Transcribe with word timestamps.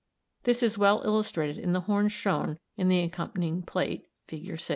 This 0.45 0.63
is 0.63 0.79
well 0.79 1.03
illustrated 1.05 1.59
in 1.59 1.73
the 1.73 1.81
horns 1.81 2.11
shown 2.11 2.57
in 2.75 2.87
the 2.89 3.01
accompanying 3.03 3.61
plate, 3.61 4.07
fig. 4.25 4.59